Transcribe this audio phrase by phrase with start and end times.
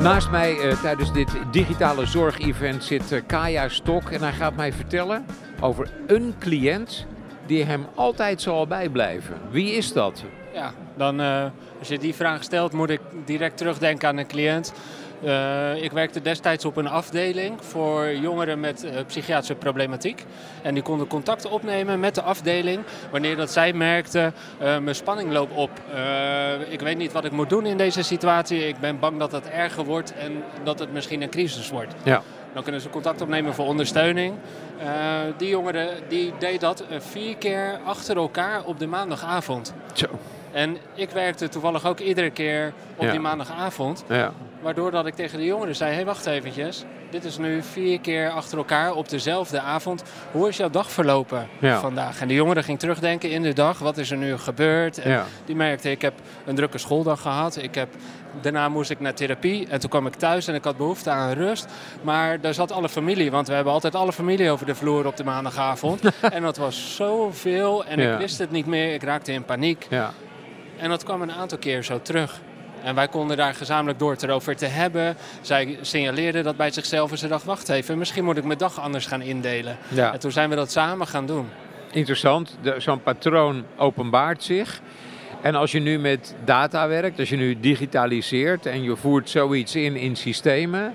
[0.00, 4.72] Naast mij uh, tijdens dit digitale zorgevent zit uh, Kaya Stok en hij gaat mij
[4.72, 5.26] vertellen
[5.60, 7.06] over een cliënt
[7.46, 9.36] die hem altijd zal bijblijven.
[9.50, 10.24] Wie is dat?
[10.54, 11.44] Ja, dan uh,
[11.78, 14.72] als je die vraag stelt moet ik direct terugdenken aan een cliënt
[15.24, 20.24] uh, ik werkte destijds op een afdeling voor jongeren met uh, psychiatrische problematiek.
[20.62, 25.32] En die konden contact opnemen met de afdeling wanneer dat zij merkten, uh, mijn spanning
[25.32, 25.70] loopt op.
[26.68, 28.68] ik weet niet wat ik moet doen in deze situatie.
[28.68, 31.94] Ik ben bang dat het erger wordt en dat het misschien een crisis wordt.
[32.02, 32.22] Ja.
[32.52, 34.34] Dan kunnen ze contact opnemen voor ondersteuning.
[35.36, 39.74] die jongeren die deed dat vier keer achter elkaar op de maandagavond.
[39.92, 40.06] Zo.
[40.52, 44.04] En ik werkte toevallig ook iedere keer op die maandagavond.
[44.08, 44.32] Ja.
[44.60, 46.84] Waardoor dat ik tegen de jongeren zei, hé hey, wacht eventjes.
[47.10, 50.02] Dit is nu vier keer achter elkaar op dezelfde avond.
[50.32, 52.20] Hoe is jouw dag verlopen vandaag?
[52.20, 53.78] En de jongeren ging terugdenken in de dag.
[53.78, 54.98] Wat is er nu gebeurd?
[54.98, 57.56] En die merkte, ik heb een drukke schooldag gehad.
[57.62, 57.88] Ik heb,
[58.40, 59.66] daarna moest ik naar therapie.
[59.68, 61.66] En toen kwam ik thuis en ik had behoefte aan rust.
[62.02, 63.30] Maar daar zat alle familie.
[63.30, 66.02] Want we hebben altijd alle familie over de vloer op de maandagavond.
[66.36, 67.84] en dat was zoveel.
[67.84, 68.94] En ik wist het niet meer.
[68.94, 69.86] Ik raakte in paniek.
[69.90, 70.12] Ja.
[70.76, 72.40] En dat kwam een aantal keer zo terug.
[72.82, 75.16] En wij konden daar gezamenlijk door het erover te hebben.
[75.40, 78.80] Zij signaleerden dat bij zichzelf en ze dacht, wacht even, misschien moet ik mijn dag
[78.80, 79.76] anders gaan indelen.
[79.88, 80.12] Ja.
[80.12, 81.48] En toen zijn we dat samen gaan doen.
[81.92, 84.80] Interessant, zo'n patroon openbaart zich.
[85.42, 89.74] En als je nu met data werkt, als je nu digitaliseert en je voert zoiets
[89.74, 90.94] in in systemen,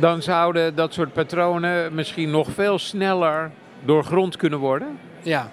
[0.00, 3.50] dan zouden dat soort patronen misschien nog veel sneller
[3.84, 4.98] doorgrond kunnen worden?
[5.22, 5.50] Ja,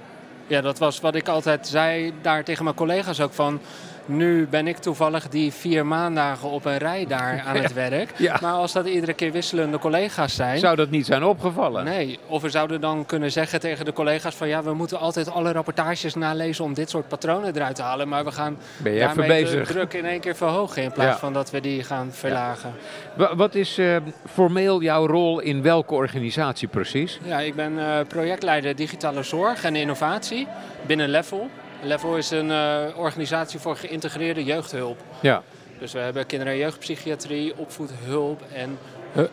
[0.48, 3.59] ja, dat was wat ik altijd zei daar tegen mijn collega's ook van.
[4.06, 8.39] Nu ben ik toevallig die vier maandagen op een rij daar aan het werk.
[8.42, 10.59] Maar als dat iedere keer wisselende collega's zijn...
[10.59, 11.84] Zou dat niet zijn opgevallen?
[11.84, 12.20] Nee.
[12.28, 14.47] Of we zouden dan kunnen zeggen tegen de collega's van...
[14.47, 18.08] ja, we moeten altijd alle rapportages nalezen om dit soort patronen eruit te halen.
[18.08, 20.84] Maar we gaan daarmee de druk in één keer verhogen...
[20.84, 22.73] in plaats van dat we die gaan verlagen.
[23.17, 23.36] Ja.
[23.36, 23.97] Wat is uh,
[24.34, 27.19] formeel jouw rol in welke organisatie precies?
[27.24, 30.47] Ja, ik ben uh, projectleider digitale zorg en innovatie
[30.85, 31.50] binnen Level...
[31.85, 35.00] Level is een uh, organisatie voor geïntegreerde jeugdhulp.
[35.19, 35.44] Ja.
[35.79, 38.78] Dus we hebben kinder- en jeugdpsychiatrie, opvoedhulp en,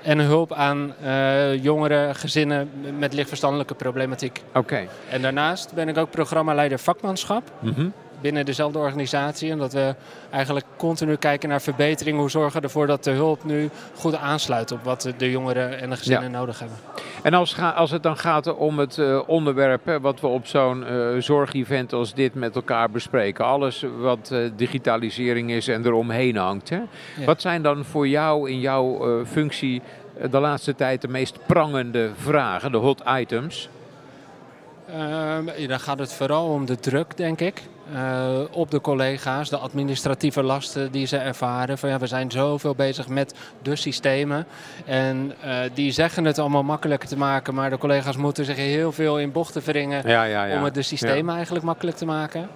[0.02, 4.42] en hulp aan uh, jongeren, gezinnen met lichtverstandelijke problematiek.
[4.54, 4.88] Oké.
[5.10, 7.42] En daarnaast ben ik ook programmaleider vakmanschap.
[7.60, 7.92] Mm
[8.22, 9.50] binnen dezelfde organisatie.
[9.50, 9.94] En dat we
[10.30, 12.18] eigenlijk continu kijken naar verbetering.
[12.18, 15.90] Hoe zorgen we ervoor dat de hulp nu goed aansluit op wat de jongeren en
[15.90, 16.76] de gezinnen nodig hebben.
[17.22, 21.18] En als, als het dan gaat om het uh, onderwerp wat we op zo'n uh,
[21.18, 23.44] zorgevent als dit met elkaar bespreken.
[23.44, 26.68] Alles wat uh, digitalisering is en eromheen hangt.
[26.68, 26.80] Hè?
[27.24, 29.82] Wat zijn dan voor jou in jouw functie
[30.30, 33.68] de laatste tijd de meest prangende vragen, de hot items?
[34.90, 37.62] Uh, dan gaat het vooral om de druk, denk ik.
[37.94, 41.78] Uh, op de collega's, de administratieve lasten die ze ervaren.
[41.78, 44.46] Van ja, we zijn zoveel bezig met de systemen.
[44.84, 48.92] En uh, die zeggen het allemaal makkelijker te maken, maar de collega's moeten zich heel
[48.92, 50.56] veel in bochten wringen ja, ja, ja.
[50.56, 52.48] om het de systemen eigenlijk makkelijk te maken.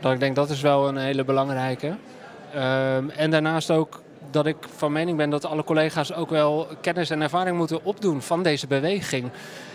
[0.00, 1.96] Dat ik denk dat is wel een hele belangrijke.
[2.54, 4.02] Uh, en daarnaast ook
[4.34, 8.22] dat ik van mening ben dat alle collega's ook wel kennis en ervaring moeten opdoen
[8.22, 9.30] van deze beweging.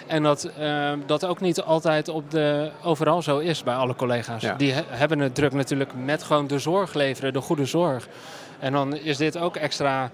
[0.08, 4.46] En dat uh, dat ook niet altijd op de, overal zo is bij alle collega's.
[4.58, 8.08] Die hebben het druk natuurlijk met gewoon de zorg leveren, de goede zorg.
[8.60, 10.12] En dan is dit ook extra,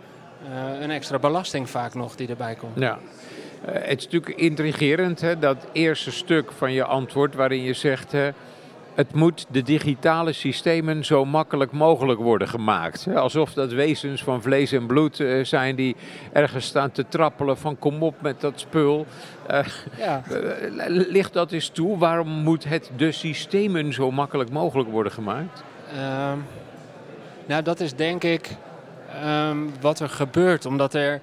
[0.50, 2.80] uh, een extra belasting vaak nog die erbij komt.
[2.80, 3.00] Ja.
[3.68, 8.14] Uh, het is natuurlijk intrigerend, hè, dat eerste stuk van je antwoord waarin je zegt
[8.96, 13.08] het moet de digitale systemen zo makkelijk mogelijk worden gemaakt.
[13.16, 15.96] Alsof dat wezens van vlees en bloed eh, zijn die
[16.32, 19.06] ergens staan te trappelen van kom op met dat spul.
[19.52, 19.60] Uh,
[19.98, 20.24] ja.
[20.88, 21.98] ligt dat eens toe?
[21.98, 25.64] Waarom moet het de systemen zo makkelijk mogelijk worden gemaakt?
[25.94, 26.32] Uh,
[27.46, 28.50] nou, dat is denk ik
[29.26, 30.66] um, wat er gebeurt.
[30.66, 31.22] Omdat er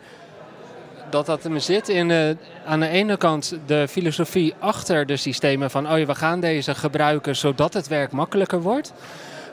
[1.11, 5.91] dat dat hem zit in aan de ene kant de filosofie achter de systemen van
[5.91, 8.93] oh ja, we gaan deze gebruiken zodat het werk makkelijker wordt.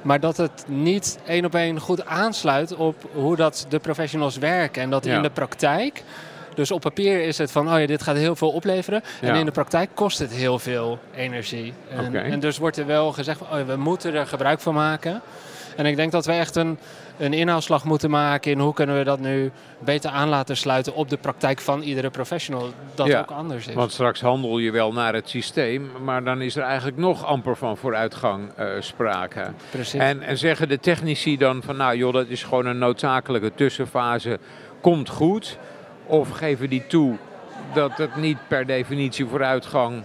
[0.02, 4.81] Maar dat het niet één op één goed aansluit op hoe dat de professionals werken.
[4.81, 6.04] En dat in de praktijk.
[6.59, 9.01] Dus op papier is het van, oh ja, dit gaat heel veel opleveren.
[9.21, 11.73] En in de praktijk kost het heel veel energie.
[11.89, 15.21] En, en dus wordt er wel gezegd, van, oh we moeten er gebruik van maken.
[15.75, 16.77] En ik denk dat we echt een,
[17.17, 21.09] een inhaalslag moeten maken in hoe kunnen we dat nu beter aan laten sluiten op
[21.09, 22.69] de praktijk van iedere professional.
[22.95, 23.73] Dat ook anders is.
[23.73, 27.56] Want straks handel je wel naar het systeem, maar dan is er eigenlijk nog amper
[27.56, 29.51] van vooruitgang uh, sprake.
[29.69, 30.00] Precies.
[30.00, 34.39] En, en zeggen de technici dan van nou joh, dat is gewoon een noodzakelijke tussenfase,
[34.81, 35.57] komt goed.
[36.09, 37.15] Of geven die toe
[37.73, 40.03] dat het niet per definitie vooruitgang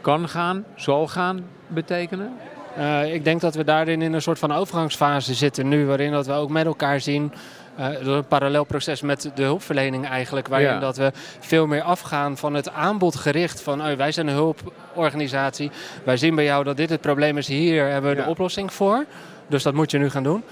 [0.00, 2.32] kan gaan, zal gaan betekenen?
[2.78, 6.26] Uh, ik denk dat we daarin in een soort van overgangsfase zitten nu, waarin dat
[6.26, 7.32] we ook met elkaar zien.
[7.78, 10.78] Uh, een parallel proces met de hulpverlening eigenlijk, waarin ja.
[10.78, 15.70] dat we veel meer afgaan van het aanbodgericht van oh, wij zijn een hulporganisatie,
[16.04, 18.22] wij zien bij jou dat dit het probleem is, hier hebben we ja.
[18.22, 19.04] de oplossing voor.
[19.46, 20.44] Dus dat moet je nu gaan doen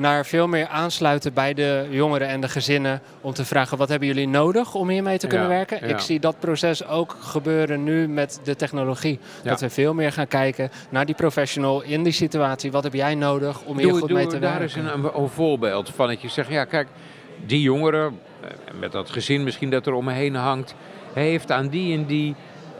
[0.00, 3.00] naar veel meer aansluiten bij de jongeren en de gezinnen.
[3.20, 5.88] Om te vragen, wat hebben jullie nodig om hiermee te kunnen werken?
[5.88, 9.18] Ik zie dat proces ook gebeuren nu met de technologie.
[9.42, 12.72] Dat we veel meer gaan kijken naar die professional in die situatie.
[12.72, 14.84] Wat heb jij nodig om hier goed mee te daar werken?
[14.84, 16.88] Daar is een, een, voorbeeld van dat je zegt, ja kijk,
[17.46, 18.50] die jongeren, eh,
[18.80, 20.74] met dat gezin misschien dat er om me heen hangt,
[21.12, 22.34] heeft aan die en die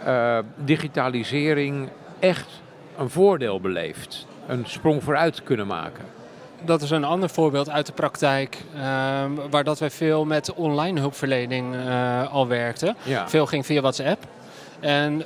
[0.06, 1.88] uh, digitalisering
[2.18, 2.62] echt
[2.98, 4.26] een voordeel beleefd.
[4.46, 6.18] Een sprong vooruit kunnen maken
[6.64, 8.58] dat is een ander voorbeeld uit de praktijk.
[8.74, 8.82] Uh,
[9.50, 12.96] waar dat wij veel met online hulpverlening uh, al werkten.
[13.02, 13.28] Ja.
[13.28, 14.24] Veel ging via WhatsApp.
[14.80, 15.24] En uh,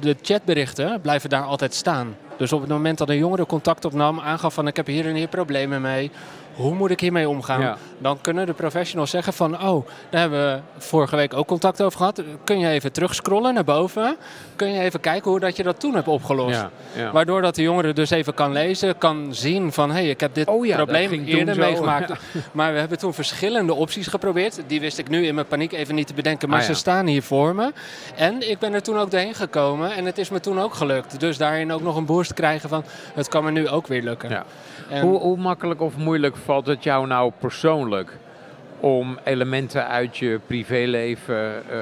[0.00, 2.16] de chatberichten blijven daar altijd staan.
[2.36, 5.14] Dus op het moment dat een jongere contact opnam, aangaf van ik heb hier en
[5.14, 6.10] hier problemen mee
[6.56, 7.76] hoe moet ik hiermee omgaan?
[7.98, 11.98] Dan kunnen de professionals zeggen van, oh, daar hebben we vorige week ook contact over
[11.98, 12.22] gehad.
[12.44, 14.16] Kun je even terugscrollen naar boven?
[14.56, 16.54] Kun je even kijken hoe dat je dat toen hebt opgelost?
[16.54, 17.10] Ja, ja.
[17.12, 20.34] Waardoor dat de jongere dus even kan lezen, kan zien van, hé, hey, ik heb
[20.34, 22.12] dit oh probleem eerder meegemaakt.
[22.52, 24.60] maar we hebben toen verschillende opties geprobeerd.
[24.66, 27.06] Die wist ik nu in mijn paniek even niet te bedenken, maar ah, ze staan
[27.06, 27.72] hier voor me.
[28.16, 31.20] En ik ben er toen ook doorheen gekomen en het is me toen ook gelukt.
[31.20, 34.44] Dus daarin ook nog een boost krijgen van, het kan me nu ook weer lukken.
[34.90, 38.18] Hoe, hoe makkelijk of moeilijk valt het jou nou persoonlijk
[38.80, 41.78] om elementen uit je privéleven uh,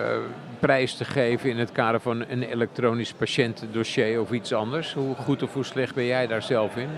[0.58, 4.92] prijs te geven in het kader van een elektronisch patiëntendossier of iets anders?
[4.92, 6.88] Hoe goed of hoe slecht ben jij daar zelf in?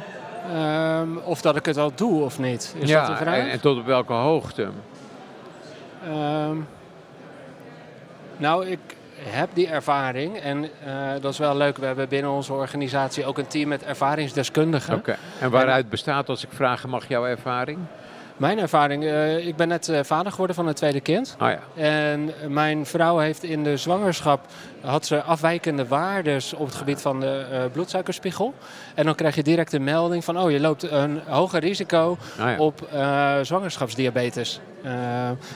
[0.56, 3.38] Um, of dat ik het al doe of niet, is ja, dat de vraag?
[3.38, 4.68] En, en tot op welke hoogte?
[6.08, 6.66] Um,
[8.36, 8.78] nou, ik,
[9.18, 10.68] heb die ervaring en uh,
[11.20, 11.76] dat is wel leuk.
[11.76, 14.94] We hebben binnen onze organisatie ook een team met ervaringsdeskundigen.
[14.94, 15.16] Oké.
[15.40, 17.78] En waaruit bestaat, als ik vragen mag, jouw ervaring?
[18.36, 21.36] Mijn ervaring, uh, ik ben net uh, vader geworden van een tweede kind.
[21.40, 21.60] Oh ja.
[21.82, 24.46] En mijn vrouw heeft in de zwangerschap
[24.80, 28.54] had ze afwijkende waardes op het gebied van de uh, bloedsuikerspiegel.
[28.94, 32.18] En dan krijg je direct een melding van, oh je loopt een hoger risico oh
[32.36, 32.56] ja.
[32.58, 32.88] op
[33.42, 34.60] zwangerschapsdiabetes.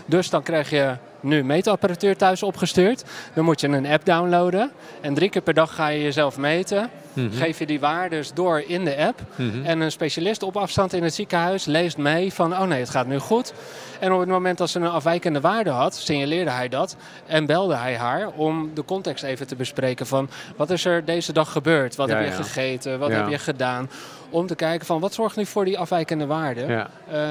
[0.06, 3.04] dus dan krijg je nu meetapparatuur thuis opgestuurd.
[3.34, 4.70] Dan moet je een app downloaden.
[5.00, 6.90] En drie keer per dag ga je jezelf meten.
[7.12, 7.32] Mhm.
[7.32, 9.20] Geef je die waardes door in de app.
[9.36, 9.64] Mhm.
[9.64, 12.52] En een specialist op afstand in het ziekenhuis leest mee van...
[12.52, 13.52] oh nee, het gaat nu goed.
[14.00, 16.96] En op het moment dat ze een afwijkende waarde had, signaleerde hij dat.
[17.26, 20.28] En belde hij haar om de context even te bespreken van...
[20.56, 21.96] wat is er deze dag gebeurd?
[21.96, 22.98] Wat heb je gegeten?
[22.98, 23.90] Wat heb je gedaan?
[24.30, 26.66] Om te kijken van wat zorgt nu voor die afwijkende waarde.
[26.66, 26.90] Ja.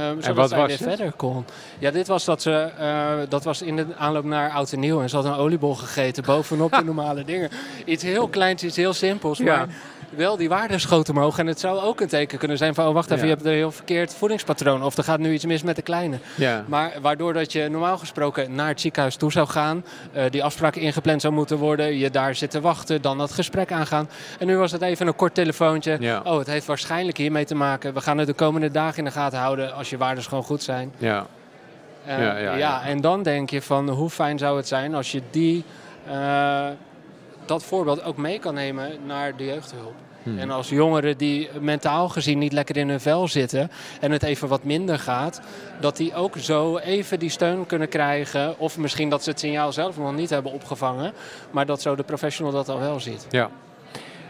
[0.10, 1.46] Um, zodat zij weer verder kon.
[1.80, 5.01] Ja, dit was dat ze, uh, dat was in de aanloop naar oud en nieuw.
[5.01, 7.50] En ze had een oliebol gegeten bovenop de normale dingen.
[7.86, 9.40] Iets heel kleins, iets heel simpels.
[9.40, 9.68] Maar
[10.15, 11.38] wel die waarden schoten omhoog.
[11.38, 13.51] En het zou ook een teken kunnen zijn van, oh wacht even, je hebt een
[13.51, 14.83] heel verkeerd voedingspatroon.
[14.83, 16.19] Of er gaat nu iets mis met de kleine.
[16.35, 16.63] Ja.
[16.67, 19.85] Maar waardoor dat je normaal gesproken naar het ziekenhuis toe zou gaan.
[20.15, 21.97] Uh, die afspraak ingepland zou moeten worden.
[21.97, 24.09] Je daar zit te wachten, dan dat gesprek aangaan.
[24.39, 25.97] En nu was het even een kort telefoontje.
[26.00, 26.21] Ja.
[26.23, 27.94] Oh, het heeft waarschijnlijk hiermee te maken.
[27.94, 30.63] We gaan het de komende dagen in de gaten houden als je waarden gewoon goed
[30.63, 30.94] zijn.
[30.97, 31.25] Ja.
[32.07, 35.12] Uh, ja, ja, ja, en dan denk je van hoe fijn zou het zijn als
[35.12, 35.63] je die...
[36.07, 36.67] Uh,
[37.50, 39.94] dat voorbeeld ook mee kan nemen naar de jeugdhulp.
[40.24, 40.38] Hmm.
[40.38, 44.48] En als jongeren die mentaal gezien niet lekker in hun vel zitten en het even
[44.48, 45.41] wat minder gaat,
[45.79, 48.60] dat die ook zo even die steun kunnen krijgen.
[48.60, 51.13] Of misschien dat ze het signaal zelf nog niet hebben opgevangen,
[51.51, 53.27] maar dat zo de professional dat al wel ziet.
[53.29, 53.50] Ja.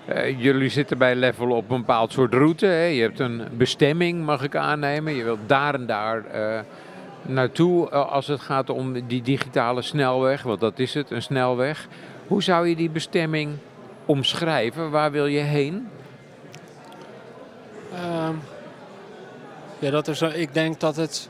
[0.09, 2.65] Uh, jullie zitten bij Level op een bepaald soort route.
[2.65, 2.85] Hè?
[2.85, 5.15] Je hebt een bestemming, mag ik aannemen.
[5.15, 6.59] Je wilt daar en daar uh,
[7.21, 10.43] naartoe uh, als het gaat om die digitale snelweg.
[10.43, 11.87] Want dat is het, een snelweg.
[12.29, 13.57] Hoe zou je die bestemming
[14.05, 14.91] omschrijven?
[14.91, 15.89] Waar wil je heen?
[17.93, 18.41] Um,
[19.79, 21.29] ja, dat is, ik denk dat het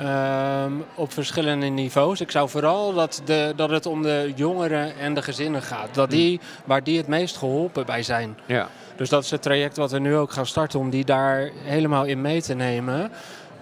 [0.00, 2.20] um, op verschillende niveaus.
[2.20, 5.94] Ik zou vooral dat, de, dat het om de jongeren en de gezinnen gaat.
[5.94, 6.48] Dat die, hmm.
[6.64, 8.38] Waar die het meest geholpen bij zijn.
[8.46, 8.68] Ja.
[8.96, 12.04] Dus dat is het traject wat we nu ook gaan starten om die daar helemaal
[12.04, 13.10] in mee te nemen.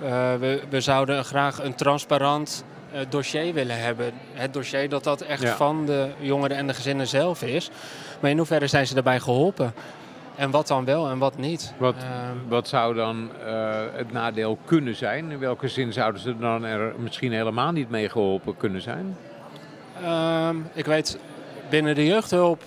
[0.03, 2.65] Uh, we, we zouden graag een transparant
[3.09, 4.13] dossier willen hebben.
[4.33, 7.71] Het dossier dat dat echt van de jongeren en de gezinnen zelf is.
[8.21, 9.75] Maar in hoeverre zijn ze daarbij geholpen?
[10.37, 11.73] En wat dan wel en wat niet?
[11.79, 15.31] Wat, ehm, wat zou dan uh, het nadeel kunnen zijn?
[15.31, 19.17] In welke zin zouden ze dan er misschien helemaal niet mee geholpen kunnen zijn?
[20.49, 21.19] Um, ik weet
[21.71, 22.63] binnen de jeugdhulp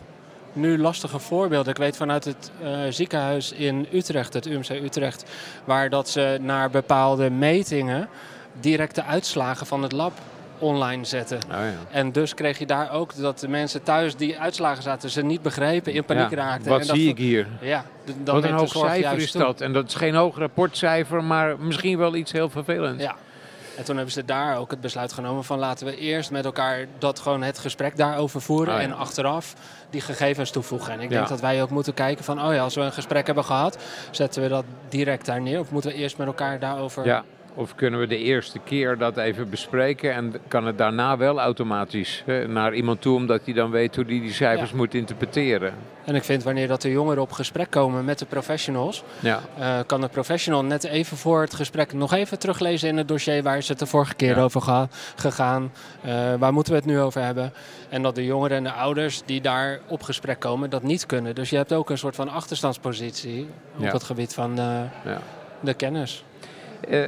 [0.53, 1.71] nu lastige voorbeelden.
[1.71, 5.25] Ik weet vanuit het uh, ziekenhuis in Utrecht, het UMC Utrecht,
[5.65, 8.09] waar dat ze naar bepaalde metingen
[8.59, 10.11] directe uitslagen van het lab
[10.59, 11.37] online zetten.
[11.47, 11.73] Oh, ja.
[11.91, 15.41] En dus kreeg je daar ook dat de mensen thuis die uitslagen zaten, ze niet
[15.41, 16.69] begrepen, in paniek Ja, raakten.
[16.71, 17.47] Wat En dat zie ik hier?
[17.61, 17.85] Ja,
[18.23, 19.41] dan Wat een hoog cijfer is toe.
[19.41, 19.61] dat.
[19.61, 23.03] En dat is geen hoog rapportcijfer, maar misschien wel iets heel vervelends.
[23.03, 23.15] Ja.
[23.77, 26.85] En toen hebben ze daar ook het besluit genomen van laten we eerst met elkaar
[26.97, 28.79] dat gewoon het gesprek daarover voeren ja.
[28.79, 29.53] en achteraf
[29.89, 30.93] die gegevens toevoegen.
[30.93, 31.15] En ik Ja.
[31.15, 33.77] denk dat wij ook moeten kijken van oh ja, als we een gesprek hebben gehad,
[34.11, 37.23] zetten we dat direct daar neer of moeten we eerst met elkaar daarover Ja.
[37.59, 42.23] Of kunnen we de eerste keer dat even bespreken en kan het daarna wel automatisch
[42.47, 44.75] naar iemand toe, omdat hij dan weet hoe hij die cijfers Ja.
[44.75, 45.73] moet interpreteren.
[46.05, 49.79] En ik vind wanneer dat de jongeren op gesprek komen met de professionals, Ja, eh,
[49.85, 53.57] kan de professional net even voor het gesprek nog even teruglezen in het dossier waar
[53.57, 54.41] is het de vorige keer Ja.
[54.43, 55.71] over ga- gegaan,
[56.01, 57.53] Eh, waar moeten we het nu over hebben.
[57.89, 61.35] En dat de jongeren en de ouders die daar op gesprek komen dat niet kunnen.
[61.35, 63.47] Dus je hebt ook een soort van achterstandspositie
[63.79, 64.65] op het gebied van eh,
[65.05, 65.21] ja.
[65.59, 66.23] de kennis.
[66.79, 67.01] Eh,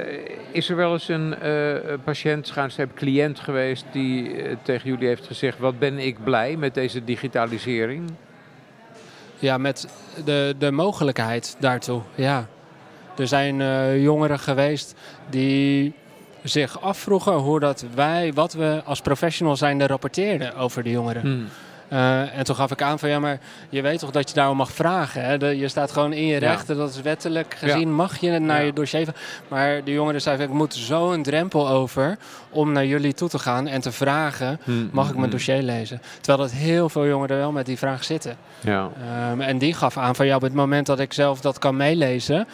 [0.52, 1.74] is er wel eens een eh,
[2.04, 6.74] patiënt, schuinstreep cliënt geweest die eh, tegen jullie heeft gezegd: Wat ben ik blij met
[6.74, 8.10] deze digitalisering?
[9.38, 9.88] Ja, met
[10.24, 12.02] de, de mogelijkheid daartoe.
[12.14, 12.46] Ja.
[13.16, 13.56] Er zijn
[14.00, 14.94] jongeren geweest
[15.30, 15.94] die
[16.42, 21.22] zich afvroegen hoe dat wij, wat we als professional zijnde rapporteerden over de jongeren.
[21.22, 21.48] Hmm.
[21.90, 24.56] Eh, en toen gaf ik aan van ja, maar je weet toch dat je daarom
[24.56, 25.24] mag vragen.
[25.24, 25.38] Hè?
[25.38, 26.50] De- je staat gewoon in je Ja.
[26.50, 28.66] rechten, dat is wettelijk gezien, mag je naar Ja.
[28.66, 29.08] je dossier.
[29.48, 32.16] Maar de jongeren zeiden, ik moet zo een drempel over
[32.50, 35.62] om naar jullie toe te gaan en te vragen, Hmm, mag ik hmm, mijn dossier
[35.62, 36.00] lezen?
[36.20, 38.36] Terwijl dat heel veel jongeren wel met die vraag zitten.
[38.60, 38.88] Ja.
[39.30, 41.76] Ehm, en die gaf aan van ja, op het moment dat ik zelf dat kan
[41.76, 42.46] meelezen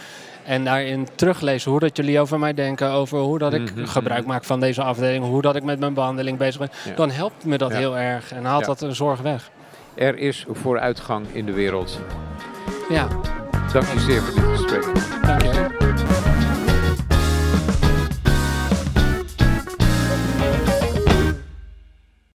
[0.47, 4.21] en daarin teruglezen hoe dat jullie over mij denken, over hoe dat ik Mhm, gebruik
[4.21, 4.29] mhm.
[4.31, 6.95] maak van deze afdeling, hoe dat ik met mijn behandeling bezig ben, Ja.
[6.95, 7.77] dan helpt me dat Ja.
[7.77, 8.67] heel erg en haalt Ja.
[8.67, 9.51] dat een zorg weg.
[9.95, 12.01] Er is vooruitgang in de wereld.
[12.89, 13.09] Ja,
[13.73, 14.85] Dank je zeer voor dit gesprek.
[15.27, 15.76] dank je.